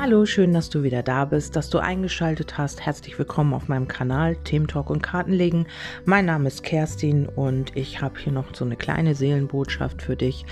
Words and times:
Hallo, 0.00 0.26
schön, 0.26 0.52
dass 0.52 0.70
du 0.70 0.84
wieder 0.84 1.02
da 1.02 1.24
bist, 1.24 1.56
dass 1.56 1.70
du 1.70 1.78
eingeschaltet 1.78 2.56
hast. 2.56 2.80
Herzlich 2.86 3.18
willkommen 3.18 3.52
auf 3.52 3.66
meinem 3.66 3.88
Kanal 3.88 4.36
Thementalk 4.36 4.90
und 4.90 5.02
Kartenlegen. 5.02 5.66
Mein 6.04 6.24
Name 6.24 6.46
ist 6.46 6.62
Kerstin 6.62 7.26
und 7.26 7.76
ich 7.76 8.00
habe 8.00 8.16
hier 8.16 8.32
noch 8.32 8.54
so 8.54 8.64
eine 8.64 8.76
kleine 8.76 9.16
Seelenbotschaft 9.16 10.00
für 10.00 10.14
dich. 10.14 10.46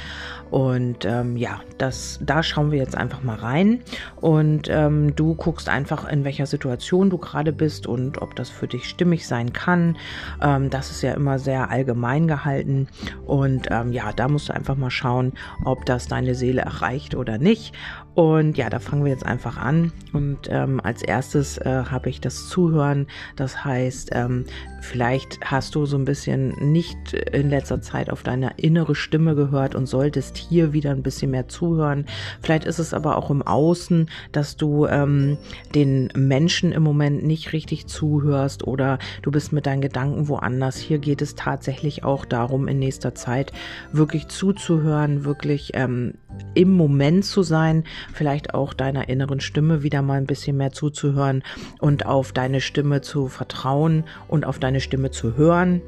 Und 0.51 1.04
ähm, 1.04 1.37
ja, 1.37 1.61
das, 1.79 2.19
da 2.22 2.43
schauen 2.43 2.72
wir 2.72 2.79
jetzt 2.81 2.97
einfach 2.97 3.22
mal 3.22 3.37
rein. 3.37 3.83
Und 4.17 4.69
ähm, 4.69 5.15
du 5.15 5.37
guckst 5.37 5.69
einfach, 5.69 6.08
in 6.08 6.24
welcher 6.24 6.47
Situation 6.47 7.08
du 7.08 7.17
gerade 7.17 7.53
bist 7.53 7.87
und 7.87 8.21
ob 8.21 8.35
das 8.35 8.51
für 8.51 8.67
dich 8.67 8.88
stimmig 8.88 9.28
sein 9.28 9.53
kann. 9.53 9.97
Ähm, 10.42 10.71
das 10.71 10.90
ist 10.90 11.03
ja 11.03 11.15
immer 11.15 11.38
sehr 11.38 11.71
allgemein 11.71 12.26
gehalten. 12.26 12.88
Und 13.24 13.69
ähm, 13.71 13.92
ja, 13.92 14.13
da 14.13 14.26
musst 14.26 14.49
du 14.49 14.54
einfach 14.54 14.76
mal 14.76 14.90
schauen, 14.90 15.35
ob 15.65 15.87
das 15.87 16.09
deine 16.09 16.34
Seele 16.34 16.62
erreicht 16.62 17.15
oder 17.15 17.39
nicht. 17.39 17.73
Und 18.16 18.56
ja, 18.56 18.70
da 18.70 18.79
fangen 18.79 19.05
wir 19.05 19.12
jetzt 19.12 19.27
einfach 19.27 19.59
an. 19.59 19.93
Und 20.15 20.48
ähm, 20.48 20.80
als 20.83 21.02
erstes 21.02 21.59
äh, 21.59 21.84
habe 21.91 22.09
ich 22.09 22.19
das 22.19 22.48
Zuhören. 22.48 23.09
Das 23.37 23.62
heißt, 23.62 24.09
ähm, 24.12 24.47
vielleicht 24.80 25.38
hast 25.45 25.74
du 25.74 25.84
so 25.84 25.98
ein 25.98 26.07
bisschen 26.07 26.73
nicht 26.73 27.12
in 27.12 27.51
letzter 27.51 27.83
Zeit 27.83 28.09
auf 28.09 28.23
deine 28.23 28.55
innere 28.57 28.95
Stimme 28.95 29.34
gehört 29.34 29.74
und 29.74 29.84
solltest 29.84 30.38
hier 30.38 30.73
wieder 30.73 30.93
ein 30.93 31.02
bisschen 31.02 31.30
mehr 31.30 31.48
zuhören. 31.48 32.07
Vielleicht 32.41 32.65
ist 32.65 32.79
es 32.79 32.95
aber 32.95 33.19
auch 33.19 33.30
im 33.30 33.43
Außen, 33.43 34.09
dass 34.33 34.57
du 34.57 34.87
ähm, 34.87 35.37
den 35.74 36.09
Menschen 36.16 36.73
im 36.73 36.85
Moment 36.85 37.23
nicht 37.23 37.52
richtig 37.52 37.87
zuhörst 37.87 38.66
oder 38.66 38.98
du 39.21 39.30
bist 39.30 39.52
mit 39.52 39.66
deinen 39.66 39.83
Gedanken 39.83 40.29
woanders. 40.29 40.79
Hier 40.79 41.01
geht 41.01 41.21
es 41.21 41.35
tatsächlich 41.35 42.02
auch 42.02 42.24
darum, 42.24 42.66
in 42.66 42.79
nächster 42.79 43.15
Zeit 43.15 43.52
wirklich 43.93 44.29
zuzuhören, 44.29 45.27
wirklich 45.27 45.73
ähm, 45.74 46.15
im 46.55 46.71
Moment 46.73 47.24
zu 47.24 47.43
sein, 47.43 47.85
vielleicht 48.12 48.55
auch 48.55 48.74
deiner 48.74 49.09
inneren 49.09 49.40
Stimme 49.40 49.82
wieder 49.82 50.02
mal 50.02 50.18
ein 50.18 50.26
bisschen 50.26 50.57
mehr 50.57 50.73
zuzuhören 50.73 51.43
und 51.80 52.07
auf 52.07 52.32
deine 52.32 52.60
Stimme 52.60 53.01
zu 53.01 53.29
vertrauen 53.29 54.04
und 54.29 54.46
auf 54.46 54.59
deine 54.59 54.80
Stimme 54.80 55.10
zu 55.10 55.37
hören. 55.37 55.82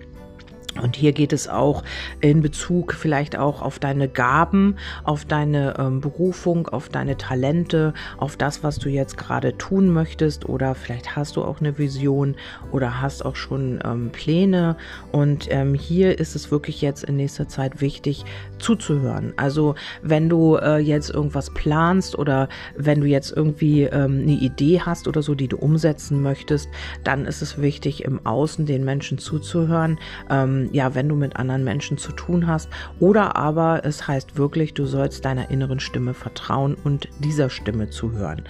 Und 0.82 0.96
hier 0.96 1.12
geht 1.12 1.32
es 1.32 1.48
auch 1.48 1.82
in 2.20 2.42
Bezug 2.42 2.94
vielleicht 2.94 3.36
auch 3.36 3.62
auf 3.62 3.78
deine 3.78 4.08
Gaben, 4.08 4.76
auf 5.04 5.24
deine 5.24 5.74
ähm, 5.78 6.00
Berufung, 6.00 6.68
auf 6.68 6.88
deine 6.88 7.16
Talente, 7.16 7.94
auf 8.18 8.36
das, 8.36 8.62
was 8.62 8.78
du 8.78 8.88
jetzt 8.88 9.16
gerade 9.16 9.56
tun 9.58 9.92
möchtest. 9.92 10.48
Oder 10.48 10.74
vielleicht 10.74 11.16
hast 11.16 11.36
du 11.36 11.42
auch 11.42 11.60
eine 11.60 11.78
Vision 11.78 12.36
oder 12.72 13.00
hast 13.00 13.24
auch 13.24 13.36
schon 13.36 13.80
ähm, 13.84 14.10
Pläne. 14.10 14.76
Und 15.12 15.48
ähm, 15.50 15.74
hier 15.74 16.18
ist 16.18 16.36
es 16.36 16.50
wirklich 16.50 16.80
jetzt 16.80 17.04
in 17.04 17.16
nächster 17.16 17.48
Zeit 17.48 17.80
wichtig 17.80 18.24
zuzuhören. 18.58 19.32
Also 19.36 19.74
wenn 20.02 20.28
du 20.28 20.56
äh, 20.56 20.78
jetzt 20.78 21.10
irgendwas 21.10 21.50
planst 21.50 22.18
oder 22.18 22.48
wenn 22.76 23.00
du 23.00 23.06
jetzt 23.06 23.32
irgendwie 23.34 23.82
ähm, 23.82 24.20
eine 24.22 24.32
Idee 24.32 24.80
hast 24.80 25.08
oder 25.08 25.22
so, 25.22 25.34
die 25.34 25.48
du 25.48 25.56
umsetzen 25.56 26.22
möchtest, 26.22 26.68
dann 27.04 27.24
ist 27.24 27.42
es 27.42 27.60
wichtig, 27.60 28.04
im 28.04 28.24
Außen 28.24 28.66
den 28.66 28.84
Menschen 28.84 29.18
zuzuhören 29.18 29.98
ja, 30.72 30.94
wenn 30.94 31.08
du 31.08 31.14
mit 31.14 31.36
anderen 31.36 31.64
Menschen 31.64 31.98
zu 31.98 32.12
tun 32.12 32.46
hast. 32.46 32.68
Oder 33.00 33.36
aber 33.36 33.84
es 33.84 34.06
heißt 34.06 34.36
wirklich, 34.36 34.74
du 34.74 34.86
sollst 34.86 35.24
deiner 35.24 35.50
inneren 35.50 35.80
Stimme 35.80 36.14
vertrauen 36.14 36.76
und 36.84 37.08
dieser 37.18 37.50
Stimme 37.50 37.90
zuhören. 37.90 38.42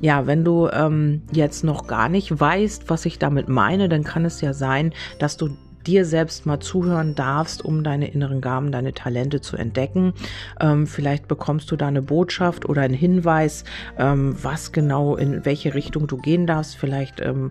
Ja, 0.00 0.26
wenn 0.26 0.44
du 0.44 0.68
ähm, 0.68 1.22
jetzt 1.32 1.64
noch 1.64 1.86
gar 1.86 2.08
nicht 2.08 2.38
weißt, 2.38 2.88
was 2.88 3.06
ich 3.06 3.18
damit 3.18 3.48
meine, 3.48 3.88
dann 3.88 4.04
kann 4.04 4.24
es 4.24 4.40
ja 4.40 4.52
sein, 4.52 4.92
dass 5.18 5.36
du 5.36 5.50
dir 5.90 6.04
selbst 6.04 6.46
mal 6.46 6.60
zuhören 6.60 7.16
darfst, 7.16 7.64
um 7.64 7.82
deine 7.82 8.12
inneren 8.12 8.40
Gaben, 8.40 8.70
deine 8.70 8.92
Talente 8.92 9.40
zu 9.40 9.56
entdecken. 9.56 10.12
Ähm, 10.60 10.86
vielleicht 10.86 11.26
bekommst 11.26 11.70
du 11.72 11.76
da 11.76 11.88
eine 11.88 12.00
Botschaft 12.00 12.68
oder 12.68 12.82
einen 12.82 12.94
Hinweis, 12.94 13.64
ähm, 13.98 14.36
was 14.40 14.70
genau 14.70 15.16
in 15.16 15.44
welche 15.44 15.74
Richtung 15.74 16.06
du 16.06 16.16
gehen 16.16 16.46
darfst. 16.46 16.76
Vielleicht 16.76 17.20
ähm, 17.20 17.50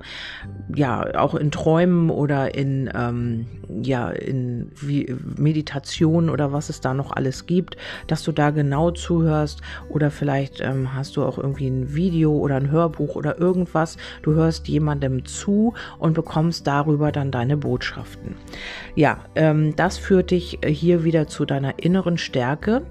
ja 0.73 1.19
auch 1.19 1.35
in 1.35 1.51
Träumen 1.51 2.09
oder 2.09 2.55
in 2.55 2.89
ähm, 2.95 3.47
ja 3.81 4.09
in 4.09 4.71
Meditation 5.37 6.29
oder 6.29 6.53
was 6.53 6.69
es 6.69 6.79
da 6.79 6.93
noch 6.93 7.11
alles 7.11 7.45
gibt, 7.45 7.75
dass 8.07 8.23
du 8.23 8.31
da 8.31 8.51
genau 8.51 8.91
zuhörst 8.91 9.61
oder 9.89 10.11
vielleicht 10.11 10.61
ähm, 10.61 10.93
hast 10.95 11.17
du 11.17 11.25
auch 11.25 11.37
irgendwie 11.37 11.67
ein 11.67 11.93
Video 11.93 12.31
oder 12.31 12.55
ein 12.55 12.71
Hörbuch 12.71 13.15
oder 13.15 13.37
irgendwas. 13.37 13.97
Du 14.21 14.33
hörst 14.33 14.69
jemandem 14.69 15.25
zu 15.25 15.73
und 15.97 16.13
bekommst 16.13 16.67
darüber 16.67 17.11
dann 17.11 17.31
deine 17.31 17.57
Botschaften. 17.57 18.28
Ja, 18.95 19.25
ähm, 19.35 19.75
das 19.75 19.97
führt 19.97 20.31
dich 20.31 20.63
äh, 20.63 20.71
hier 20.71 21.03
wieder 21.03 21.27
zu 21.27 21.45
deiner 21.45 21.79
inneren 21.79 22.17
Stärke. 22.17 22.83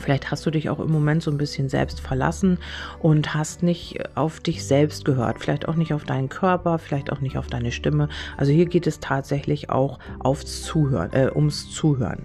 Vielleicht 0.00 0.30
hast 0.30 0.44
du 0.44 0.50
dich 0.50 0.70
auch 0.70 0.80
im 0.80 0.90
Moment 0.90 1.22
so 1.22 1.30
ein 1.30 1.38
bisschen 1.38 1.68
selbst 1.68 2.00
verlassen 2.00 2.58
und 3.00 3.34
hast 3.34 3.62
nicht 3.62 4.00
äh, 4.00 4.04
auf 4.14 4.40
dich 4.40 4.64
selbst 4.64 5.04
gehört. 5.04 5.40
Vielleicht 5.40 5.68
auch 5.68 5.76
nicht 5.76 5.92
auf 5.92 6.04
deinen 6.04 6.28
Körper, 6.28 6.78
vielleicht 6.78 7.12
auch 7.12 7.20
nicht 7.20 7.38
auf 7.38 7.46
deine 7.46 7.72
Stimme. 7.72 8.08
Also 8.36 8.52
hier 8.52 8.66
geht 8.66 8.86
es 8.86 9.00
tatsächlich 9.00 9.70
auch 9.70 9.98
aufs 10.18 10.62
Zuhören, 10.62 11.12
äh, 11.12 11.30
ums 11.34 11.70
Zuhören. 11.70 12.24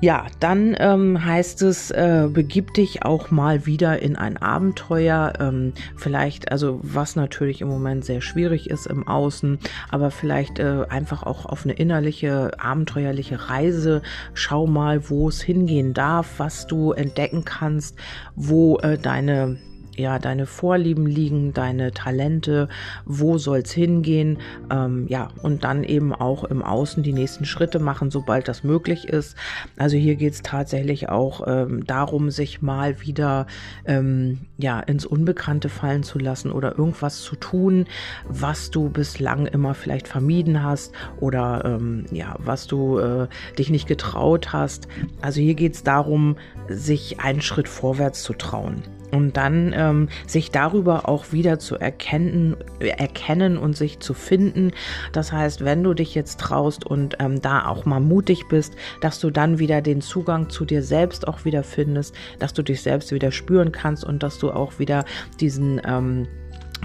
Ja, 0.00 0.26
dann 0.38 0.76
ähm, 0.78 1.24
heißt 1.24 1.62
es, 1.62 1.90
äh, 1.90 2.28
begib 2.32 2.72
dich 2.74 3.02
auch 3.02 3.32
mal 3.32 3.66
wieder 3.66 4.00
in 4.00 4.14
ein 4.14 4.36
Abenteuer. 4.36 5.32
Ähm, 5.40 5.72
vielleicht, 5.96 6.52
also 6.52 6.78
was 6.84 7.16
natürlich 7.16 7.62
im 7.62 7.68
Moment 7.68 8.04
sehr 8.04 8.20
schwierig 8.20 8.70
ist 8.70 8.86
im 8.86 9.08
Außen, 9.08 9.58
aber 9.90 10.12
vielleicht 10.12 10.60
äh, 10.60 10.84
einfach 10.88 11.24
auch 11.24 11.46
auf 11.46 11.64
eine 11.64 11.72
innerliche, 11.72 12.52
abenteuerliche 12.60 13.48
Reise. 13.48 14.02
Schau 14.34 14.68
mal, 14.68 15.10
wo 15.10 15.28
es 15.28 15.42
hingehen 15.42 15.94
darf, 15.94 16.38
was 16.38 16.68
du 16.68 16.92
entdecken 16.92 17.44
kannst, 17.44 17.96
wo 18.36 18.78
äh, 18.78 18.98
deine 18.98 19.56
ja, 19.98 20.18
deine 20.18 20.46
Vorlieben 20.46 21.06
liegen, 21.06 21.52
deine 21.52 21.92
Talente, 21.92 22.68
wo 23.04 23.38
soll's 23.38 23.72
hingehen, 23.72 24.38
ähm, 24.70 25.06
ja, 25.08 25.28
und 25.42 25.64
dann 25.64 25.84
eben 25.84 26.14
auch 26.14 26.44
im 26.44 26.62
Außen 26.62 27.02
die 27.02 27.12
nächsten 27.12 27.44
Schritte 27.44 27.78
machen, 27.78 28.10
sobald 28.10 28.48
das 28.48 28.62
möglich 28.64 29.08
ist. 29.08 29.36
Also 29.76 29.96
hier 29.96 30.16
geht's 30.16 30.42
tatsächlich 30.42 31.08
auch 31.08 31.42
ähm, 31.46 31.84
darum, 31.84 32.30
sich 32.30 32.62
mal 32.62 33.00
wieder 33.00 33.46
ähm, 33.84 34.38
ja 34.56 34.80
ins 34.80 35.04
Unbekannte 35.04 35.68
fallen 35.68 36.02
zu 36.02 36.18
lassen 36.18 36.52
oder 36.52 36.78
irgendwas 36.78 37.20
zu 37.20 37.36
tun, 37.36 37.86
was 38.28 38.70
du 38.70 38.88
bislang 38.88 39.46
immer 39.46 39.74
vielleicht 39.74 40.08
vermieden 40.08 40.62
hast 40.62 40.92
oder 41.20 41.64
ähm, 41.64 42.06
ja, 42.12 42.36
was 42.38 42.66
du 42.66 42.98
äh, 42.98 43.28
dich 43.58 43.70
nicht 43.70 43.88
getraut 43.88 44.52
hast. 44.52 44.88
Also 45.20 45.40
hier 45.40 45.54
geht's 45.54 45.82
darum, 45.82 46.36
sich 46.68 47.20
einen 47.20 47.40
Schritt 47.40 47.68
vorwärts 47.68 48.22
zu 48.22 48.34
trauen 48.34 48.82
und 49.10 49.36
dann 49.36 49.72
ähm, 49.76 50.08
sich 50.26 50.50
darüber 50.50 51.08
auch 51.08 51.32
wieder 51.32 51.58
zu 51.58 51.76
erkennen, 51.76 52.56
erkennen 52.80 53.58
und 53.58 53.76
sich 53.76 54.00
zu 54.00 54.14
finden. 54.14 54.72
Das 55.12 55.32
heißt, 55.32 55.64
wenn 55.64 55.82
du 55.82 55.94
dich 55.94 56.14
jetzt 56.14 56.40
traust 56.40 56.86
und 56.86 57.16
ähm, 57.20 57.40
da 57.40 57.66
auch 57.66 57.84
mal 57.84 58.00
mutig 58.00 58.48
bist, 58.48 58.74
dass 59.00 59.20
du 59.20 59.30
dann 59.30 59.58
wieder 59.58 59.80
den 59.82 60.00
Zugang 60.00 60.50
zu 60.50 60.64
dir 60.64 60.82
selbst 60.82 61.26
auch 61.26 61.44
wieder 61.44 61.62
findest, 61.62 62.14
dass 62.38 62.52
du 62.52 62.62
dich 62.62 62.82
selbst 62.82 63.12
wieder 63.12 63.32
spüren 63.32 63.72
kannst 63.72 64.04
und 64.04 64.22
dass 64.22 64.38
du 64.38 64.50
auch 64.50 64.78
wieder 64.78 65.04
diesen 65.40 65.80
ähm, 65.86 66.26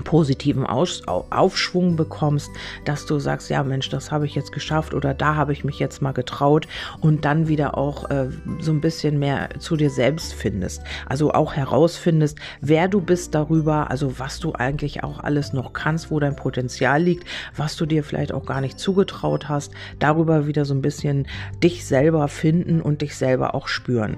positiven 0.04 0.66
Aufschwung 0.66 1.96
bekommst, 1.96 2.50
dass 2.86 3.06
du 3.06 3.20
sagst, 3.20 3.50
ja 3.50 3.64
Mensch, 3.64 3.90
das 3.90 4.12
habe 4.12 4.26
ich 4.26 4.36
jetzt 4.36 4.52
geschafft 4.52 4.94
oder 4.94 5.14
da 5.14 5.36
habe 5.36 5.54
ich 5.54 5.64
mich 5.64 5.80
jetzt 5.80 6.02
mal 6.02 6.12
getraut 6.12 6.68
und 7.02 7.26
dann 7.26 7.48
wieder 7.48 7.78
auch 7.78 8.10
äh, 8.10 8.30
so 8.60 8.72
ein 8.72 8.82
bisschen 8.82 9.20
mehr 9.20 9.50
zu 9.60 9.76
dir 9.76 9.90
selbst 9.90 10.34
findest. 10.34 10.82
Also 11.08 11.32
auch 11.32 11.54
herausfindest, 11.54 12.40
wer 12.62 12.88
du 12.88 13.02
bist 13.02 13.36
darüber, 13.36 13.92
also 13.92 14.20
was 14.20 14.40
du 14.40 14.54
eigentlich 14.54 15.04
auch 15.04 15.20
alles 15.20 15.54
noch 15.54 15.74
kannst, 15.74 16.12
wo 16.12 16.20
dein 16.20 16.36
Potenzial 16.36 17.02
liegt, 17.02 17.28
was 17.56 17.76
du 17.76 17.86
dir 17.86 18.04
vielleicht 18.04 18.32
auch 18.32 18.46
gar 18.46 18.62
nicht 18.62 18.80
zugetraut 18.80 19.50
hast, 19.50 19.74
darüber 20.00 20.48
wieder 20.48 20.66
so 20.66 20.74
ein 20.74 20.82
bisschen 20.82 21.28
dich 21.62 21.86
selber 21.86 22.28
finden 22.28 22.82
und 22.82 23.02
dich 23.02 23.16
selber 23.16 23.54
auch 23.56 23.68
spüren. 23.68 24.18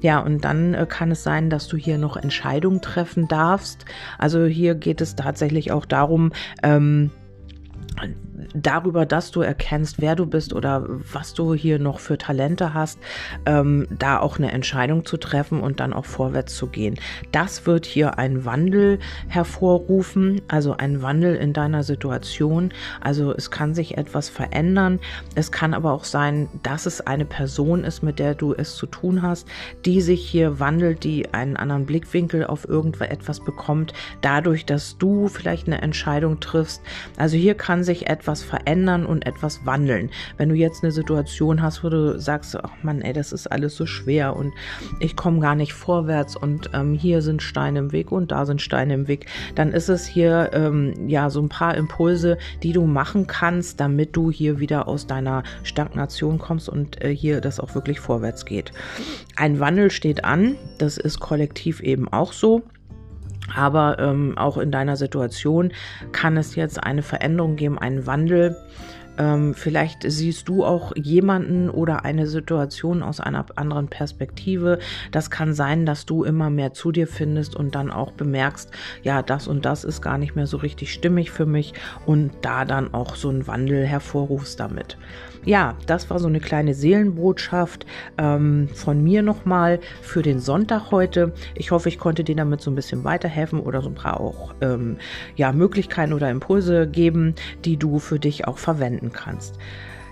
Ja, 0.00 0.20
und 0.20 0.44
dann 0.44 0.74
äh, 0.74 0.86
kann 0.88 1.10
es 1.10 1.22
sein, 1.22 1.50
dass 1.50 1.66
du 1.68 1.76
hier 1.76 1.98
noch 1.98 2.16
Entscheidungen 2.16 2.80
treffen 2.80 3.28
darfst. 3.28 3.84
Also 4.18 4.44
hier 4.44 4.74
geht 4.74 5.00
es 5.00 5.15
tatsächlich 5.16 5.72
auch 5.72 5.84
darum, 5.84 6.32
ähm, 6.62 7.10
darüber, 8.54 9.06
dass 9.06 9.30
du 9.30 9.40
erkennst, 9.40 10.00
wer 10.00 10.16
du 10.16 10.26
bist 10.26 10.52
oder 10.52 10.84
was 10.88 11.34
du 11.34 11.54
hier 11.54 11.78
noch 11.78 12.00
für 12.00 12.18
Talente 12.18 12.74
hast, 12.74 12.98
ähm, 13.46 13.86
da 13.90 14.18
auch 14.20 14.38
eine 14.38 14.52
Entscheidung 14.52 15.04
zu 15.04 15.16
treffen 15.16 15.60
und 15.60 15.80
dann 15.80 15.92
auch 15.92 16.04
vorwärts 16.04 16.56
zu 16.56 16.66
gehen. 16.66 16.98
Das 17.32 17.66
wird 17.66 17.86
hier 17.86 18.18
einen 18.18 18.44
Wandel 18.44 18.98
hervorrufen, 19.28 20.40
also 20.48 20.76
einen 20.76 21.02
Wandel 21.02 21.36
in 21.36 21.52
deiner 21.52 21.82
Situation. 21.82 22.72
Also 23.00 23.34
es 23.34 23.50
kann 23.50 23.74
sich 23.74 23.96
etwas 23.96 24.28
verändern. 24.28 25.00
Es 25.34 25.52
kann 25.52 25.74
aber 25.74 25.92
auch 25.92 26.04
sein, 26.04 26.48
dass 26.62 26.86
es 26.86 27.00
eine 27.00 27.24
Person 27.24 27.84
ist, 27.84 28.02
mit 28.02 28.18
der 28.18 28.34
du 28.34 28.54
es 28.54 28.76
zu 28.76 28.86
tun 28.86 29.22
hast, 29.22 29.48
die 29.84 30.00
sich 30.00 30.26
hier 30.26 30.60
wandelt, 30.60 31.04
die 31.04 31.32
einen 31.32 31.56
anderen 31.56 31.86
Blickwinkel 31.86 32.44
auf 32.44 32.68
irgendetwas 32.68 33.40
bekommt, 33.40 33.92
dadurch, 34.20 34.66
dass 34.66 34.98
du 34.98 35.28
vielleicht 35.28 35.66
eine 35.66 35.82
Entscheidung 35.82 36.40
triffst. 36.40 36.82
Also 37.16 37.36
hier 37.36 37.54
kann 37.54 37.84
sich 37.84 38.08
etwas 38.08 38.25
etwas 38.26 38.42
verändern 38.42 39.06
und 39.06 39.24
etwas 39.24 39.64
wandeln. 39.66 40.10
Wenn 40.36 40.48
du 40.48 40.56
jetzt 40.56 40.82
eine 40.82 40.90
Situation 40.90 41.62
hast, 41.62 41.84
wo 41.84 41.90
du 41.90 42.18
sagst, 42.18 42.56
ach 42.56 42.72
Mann, 42.82 43.00
ey, 43.02 43.12
das 43.12 43.30
ist 43.30 43.46
alles 43.46 43.76
so 43.76 43.86
schwer 43.86 44.34
und 44.34 44.52
ich 44.98 45.14
komme 45.14 45.38
gar 45.38 45.54
nicht 45.54 45.72
vorwärts 45.72 46.34
und 46.34 46.70
ähm, 46.74 46.94
hier 46.94 47.22
sind 47.22 47.40
Steine 47.40 47.78
im 47.78 47.92
Weg 47.92 48.10
und 48.10 48.32
da 48.32 48.44
sind 48.44 48.60
Steine 48.60 48.94
im 48.94 49.06
Weg, 49.06 49.26
dann 49.54 49.72
ist 49.72 49.88
es 49.88 50.06
hier 50.06 50.50
ähm, 50.54 51.08
ja 51.08 51.30
so 51.30 51.40
ein 51.40 51.48
paar 51.48 51.76
Impulse, 51.76 52.36
die 52.64 52.72
du 52.72 52.84
machen 52.86 53.28
kannst, 53.28 53.78
damit 53.78 54.16
du 54.16 54.32
hier 54.32 54.58
wieder 54.58 54.88
aus 54.88 55.06
deiner 55.06 55.44
Stagnation 55.62 56.38
kommst 56.38 56.68
und 56.68 57.00
äh, 57.04 57.14
hier 57.14 57.40
das 57.40 57.60
auch 57.60 57.76
wirklich 57.76 58.00
vorwärts 58.00 58.44
geht. 58.44 58.72
Ein 59.36 59.60
Wandel 59.60 59.92
steht 59.92 60.24
an, 60.24 60.56
das 60.78 60.96
ist 60.96 61.20
kollektiv 61.20 61.78
eben 61.80 62.08
auch 62.08 62.32
so. 62.32 62.64
Aber 63.54 63.98
ähm, 63.98 64.36
auch 64.36 64.58
in 64.58 64.70
deiner 64.70 64.96
Situation 64.96 65.72
kann 66.12 66.36
es 66.36 66.56
jetzt 66.56 66.82
eine 66.82 67.02
Veränderung 67.02 67.56
geben, 67.56 67.78
einen 67.78 68.06
Wandel. 68.06 68.56
Ähm, 69.18 69.54
vielleicht 69.54 70.04
siehst 70.06 70.48
du 70.48 70.64
auch 70.64 70.92
jemanden 70.96 71.70
oder 71.70 72.04
eine 72.04 72.26
Situation 72.26 73.02
aus 73.02 73.20
einer 73.20 73.46
anderen 73.56 73.88
Perspektive. 73.88 74.78
Das 75.12 75.30
kann 75.30 75.54
sein, 75.54 75.86
dass 75.86 76.06
du 76.06 76.24
immer 76.24 76.50
mehr 76.50 76.72
zu 76.72 76.92
dir 76.92 77.06
findest 77.06 77.56
und 77.56 77.74
dann 77.74 77.90
auch 77.90 78.12
bemerkst, 78.12 78.70
ja, 79.02 79.22
das 79.22 79.48
und 79.48 79.64
das 79.64 79.84
ist 79.84 80.02
gar 80.02 80.18
nicht 80.18 80.36
mehr 80.36 80.46
so 80.46 80.58
richtig 80.58 80.92
stimmig 80.92 81.30
für 81.30 81.46
mich 81.46 81.74
und 82.04 82.32
da 82.42 82.64
dann 82.64 82.92
auch 82.94 83.16
so 83.16 83.28
einen 83.28 83.46
Wandel 83.46 83.86
hervorrufst 83.86 84.60
damit 84.60 84.96
ja, 85.46 85.76
das 85.86 86.10
war 86.10 86.18
so 86.18 86.26
eine 86.26 86.40
kleine 86.40 86.74
Seelenbotschaft 86.74 87.86
ähm, 88.18 88.68
von 88.74 89.02
mir 89.02 89.22
nochmal 89.22 89.78
für 90.02 90.22
den 90.22 90.40
Sonntag 90.40 90.90
heute. 90.90 91.32
Ich 91.54 91.70
hoffe, 91.70 91.88
ich 91.88 91.98
konnte 91.98 92.24
dir 92.24 92.34
damit 92.34 92.60
so 92.60 92.70
ein 92.70 92.74
bisschen 92.74 93.04
weiterhelfen 93.04 93.60
oder 93.60 93.80
so 93.80 93.88
ein 93.88 93.94
paar 93.94 94.20
auch 94.20 94.54
ähm, 94.60 94.98
ja, 95.36 95.52
Möglichkeiten 95.52 96.12
oder 96.12 96.30
Impulse 96.30 96.88
geben, 96.88 97.36
die 97.64 97.76
du 97.76 98.00
für 98.00 98.18
dich 98.18 98.46
auch 98.46 98.58
verwenden 98.58 99.05
kannst. 99.12 99.58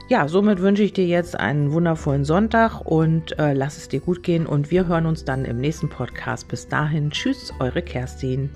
Ja, 0.08 0.28
somit 0.28 0.60
wünsche 0.60 0.82
ich 0.82 0.92
dir 0.92 1.06
jetzt 1.06 1.38
einen 1.38 1.72
wundervollen 1.72 2.24
Sonntag 2.24 2.82
und 2.82 3.38
äh, 3.38 3.54
lass 3.54 3.78
es 3.78 3.88
dir 3.88 4.00
gut 4.00 4.22
gehen 4.22 4.44
und 4.44 4.70
wir 4.70 4.86
hören 4.86 5.06
uns 5.06 5.24
dann 5.24 5.46
im 5.46 5.58
nächsten 5.58 5.88
Podcast. 5.88 6.48
Bis 6.48 6.68
dahin, 6.68 7.10
tschüss, 7.10 7.54
eure 7.58 7.80
Kerstin. 7.80 8.50